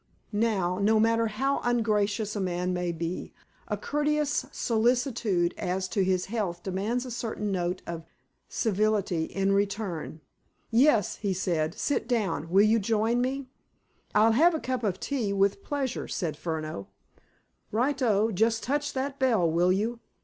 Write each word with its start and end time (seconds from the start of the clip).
Now, 0.31 0.79
no 0.79 0.99
matter 0.99 1.27
how 1.27 1.59
ungracious 1.59 2.35
a 2.35 2.39
man 2.39 2.73
may 2.73 2.91
be, 2.91 3.35
a 3.67 3.77
courteous 3.77 4.47
solicitude 4.51 5.53
as 5.59 5.87
to 5.89 6.03
his 6.03 6.25
health 6.25 6.63
demands 6.63 7.05
a 7.05 7.11
certain 7.11 7.51
note 7.51 7.83
of 7.85 8.05
civility 8.49 9.25
in 9.25 9.51
return. 9.51 10.21
"Yes," 10.71 11.17
he 11.17 11.35
said. 11.35 11.75
"Sit 11.75 12.07
down. 12.07 12.49
Will 12.49 12.65
you 12.65 12.79
join 12.79 13.21
me?" 13.21 13.45
"I'll 14.15 14.31
have 14.31 14.55
a 14.55 14.59
cup 14.59 14.83
of 14.83 14.99
tea, 14.99 15.33
with 15.33 15.61
pleasure," 15.63 16.07
said 16.07 16.35
Furneaux. 16.35 16.87
"Right 17.71 18.01
o! 18.01 18.31
Just 18.31 18.63
touch 18.63 18.93
that 18.93 19.19
bell, 19.19 19.47
will 19.47 19.71
you?" 19.71 19.99